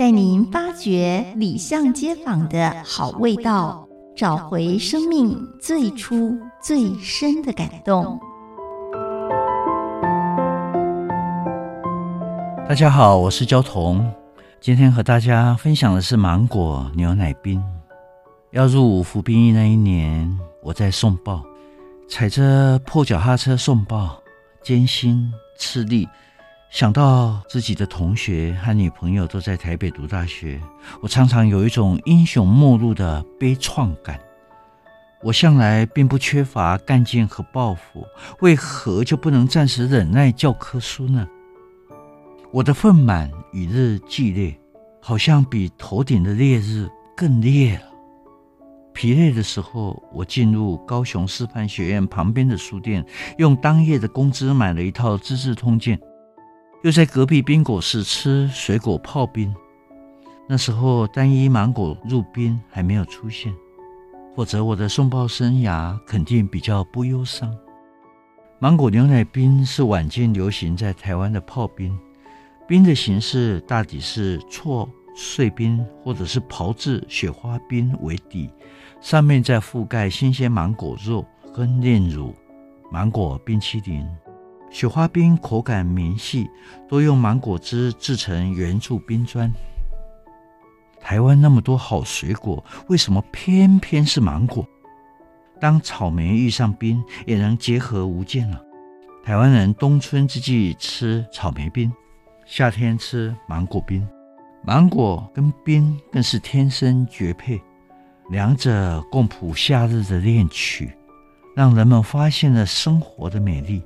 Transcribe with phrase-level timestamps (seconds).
[0.00, 3.86] 带您发掘里巷街坊的好味道，
[4.16, 8.18] 找回生命最初最深的感动。
[12.66, 14.10] 大家好，我是焦桐，
[14.58, 17.62] 今天和大家分享的是芒果牛奶冰。
[18.52, 21.44] 要入伍服兵役那一年，我在送报，
[22.08, 24.18] 踩着破脚踏车送报，
[24.62, 26.08] 艰辛吃力。
[26.70, 30.60] 想到自己的同学和女朋友都在台北读大学，
[31.02, 34.20] 我常常有一种英雄末路的悲怆感。
[35.20, 38.06] 我向来并不缺乏干劲和抱负，
[38.40, 41.26] 为何就不能暂时忍耐教科书呢？
[42.52, 44.56] 我的愤满与日俱烈，
[45.00, 47.82] 好像比头顶的烈日更烈了。
[48.94, 53.04] 疲累的时候，我进入高雄师范学院旁边的书店，
[53.38, 55.98] 用当月的工资买了一套《资治通鉴》。
[56.82, 59.54] 又在隔壁冰果室吃水果泡冰，
[60.48, 63.54] 那时候单一芒果入冰还没有出现，
[64.34, 67.54] 否则我的送报生涯肯定比较不忧伤。
[68.58, 71.98] 芒果牛奶冰是晚近流行在台湾的泡冰，
[72.66, 78.48] 冰的形式大抵是挫碎冰或者是炮制雪花冰为底，
[79.02, 82.34] 上面再覆盖新鲜芒果肉跟炼乳，
[82.90, 84.08] 芒果冰淇淋。
[84.70, 86.48] 雪花冰口感绵细，
[86.88, 89.52] 多用芒果汁制成圆柱冰砖。
[91.00, 94.66] 台湾那么多好水果，为什么偏偏是芒果？
[95.60, 98.62] 当草莓遇上冰，也能结合无间了。
[99.24, 101.92] 台湾人冬春之际吃草莓冰，
[102.46, 104.06] 夏天吃芒果冰，
[104.64, 107.60] 芒果跟冰更是天生绝配，
[108.30, 110.96] 两者共谱夏日的恋曲，
[111.56, 113.82] 让人们发现了生活的美丽。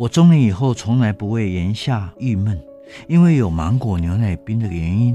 [0.00, 2.58] 我中年以后从来不为炎夏郁闷，
[3.06, 5.14] 因为有芒果牛奶冰的原因。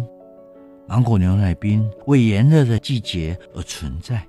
[0.87, 4.21] 芒果牛奶冰为炎热的季节而存在。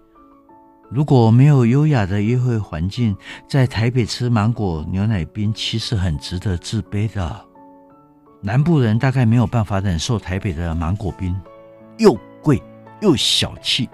[0.89, 3.15] 如果没有优雅的约会环境，
[3.47, 7.39] 在台北吃芒果牛奶冰其实很值得自卑的。
[8.41, 11.39] 南部人大概没有办法忍受台北的芒果冰，
[11.99, 12.63] 又贵
[13.03, 13.87] 又小气。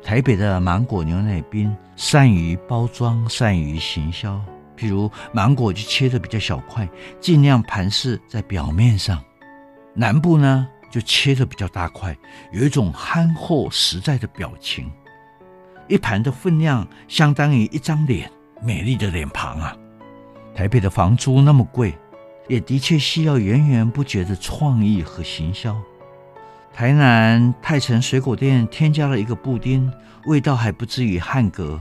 [0.00, 4.40] 台北的芒果牛奶冰善于包装，善于行销。
[4.74, 6.88] 比如芒果就切得比较小块，
[7.20, 9.22] 尽量盘饰在表面上。
[9.94, 12.16] 南部呢就切得比较大块，
[12.52, 14.90] 有一种憨厚实在的表情。
[15.88, 18.30] 一盘的分量相当于一张脸，
[18.62, 19.76] 美丽的脸庞啊。
[20.54, 21.94] 台北的房租那么贵，
[22.48, 25.76] 也的确需要源源不绝的创意和行销。
[26.72, 29.92] 台南泰城水果店添加了一个布丁，
[30.24, 31.78] 味道还不至于汉格。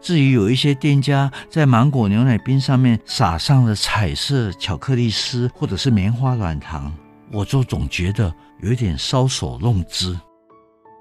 [0.00, 6.92] 至于有一些店家在芒果牛奶冰上面撒上了彩色巧克力丝或者是棉花软糖，
[7.32, 8.32] 我就总觉得
[8.62, 10.18] 有点搔首弄姿。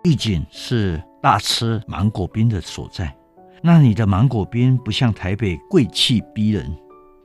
[0.04, 3.16] 毕竟是大吃芒果冰的所在，
[3.62, 6.76] 那里的芒果冰不像台北贵气逼人，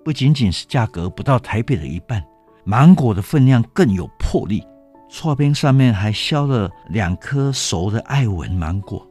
[0.04, 2.22] 不仅仅是价格不到台北的一半，
[2.64, 4.62] 芒果的分量更有魄力。
[5.10, 9.06] 剉冰上面还削了两颗熟的爱文芒果，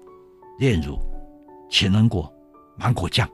[0.59, 0.99] 炼乳，
[1.69, 2.31] 情人果。
[2.81, 3.29] 芒果酱、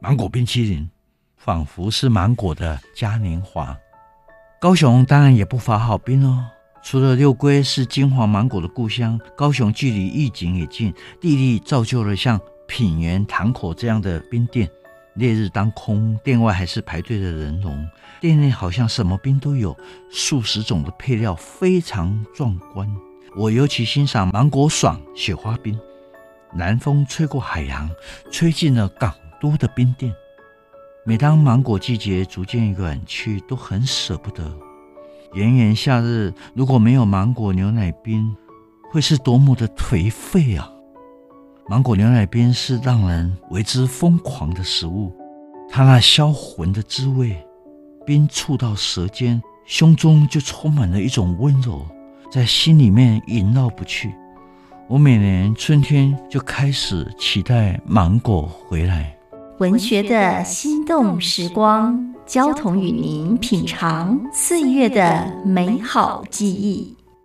[0.00, 0.90] 芒果冰淇淋，
[1.36, 3.78] 仿佛是芒果的嘉年华。
[4.60, 6.44] 高雄当然也不乏好冰哦，
[6.82, 14.68] 除了六龟是金黄芒果的故乡，高雄距离玉井也近，地利造就了像品源、糖口这样的冰店。
[15.14, 17.88] 烈日当空，店外还是排队的人龙，
[18.20, 19.78] 店内好像什么冰都有，
[20.10, 22.92] 数十种的配料非常壮观。
[23.36, 25.78] 我尤其欣赏芒果爽雪花冰。
[26.52, 27.88] 南风吹过海洋，
[28.30, 30.12] 吹进了港都的冰店。
[31.04, 34.56] 每当芒果季节逐渐远去，都很舍不得。
[35.34, 38.34] 炎炎夏日，如果没有芒果牛奶冰，
[38.90, 40.70] 会是多么的颓废啊！
[41.68, 45.14] 芒果牛奶冰是让人为之疯狂的食物，
[45.70, 47.36] 它那销魂的滋味，
[48.06, 51.86] 冰触到舌尖，胸中就充满了一种温柔，
[52.30, 54.14] 在心里面萦绕不去。
[54.90, 59.14] 我每年春天就开始期待芒果回来。
[59.58, 66.96] 文学的心动时光，焦桐与您品尝岁月的美好记忆。